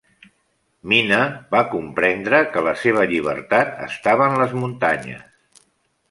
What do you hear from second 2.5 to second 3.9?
que la seva llibertat